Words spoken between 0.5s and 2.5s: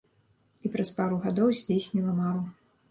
І праз пару гадоў здзейсніла мару.